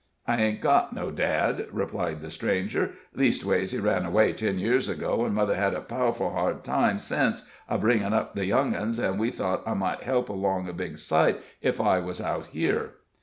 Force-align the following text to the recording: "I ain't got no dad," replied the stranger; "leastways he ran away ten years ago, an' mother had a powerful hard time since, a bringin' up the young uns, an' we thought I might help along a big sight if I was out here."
"I 0.25 0.41
ain't 0.41 0.61
got 0.61 0.93
no 0.93 1.11
dad," 1.11 1.67
replied 1.71 2.21
the 2.21 2.31
stranger; 2.31 2.93
"leastways 3.13 3.71
he 3.71 3.77
ran 3.77 4.03
away 4.03 4.33
ten 4.33 4.57
years 4.57 4.89
ago, 4.89 5.23
an' 5.27 5.35
mother 5.35 5.53
had 5.53 5.75
a 5.75 5.81
powerful 5.81 6.31
hard 6.31 6.63
time 6.63 6.97
since, 6.97 7.45
a 7.69 7.77
bringin' 7.77 8.11
up 8.11 8.33
the 8.33 8.45
young 8.47 8.73
uns, 8.75 8.99
an' 8.99 9.19
we 9.19 9.29
thought 9.29 9.61
I 9.63 9.75
might 9.75 10.01
help 10.01 10.27
along 10.27 10.67
a 10.67 10.73
big 10.73 10.97
sight 10.97 11.39
if 11.61 11.79
I 11.79 11.99
was 11.99 12.19
out 12.19 12.47
here." 12.47 12.93